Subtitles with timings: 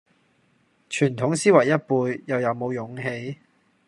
[0.89, 3.37] 傳統思維一輩又有冇勇氣